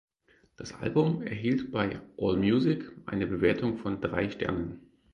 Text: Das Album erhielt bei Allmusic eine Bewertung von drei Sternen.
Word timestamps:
Das 0.55 0.73
Album 0.73 1.21
erhielt 1.21 1.71
bei 1.71 2.01
Allmusic 2.17 2.91
eine 3.05 3.27
Bewertung 3.27 3.77
von 3.77 4.01
drei 4.01 4.31
Sternen. 4.31 4.79